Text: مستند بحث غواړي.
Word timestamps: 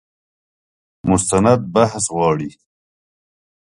مستند 1.09 1.59
بحث 1.73 2.05
غواړي. 2.15 2.51